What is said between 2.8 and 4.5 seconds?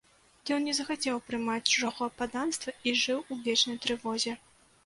і жыў у вечнай трывозе.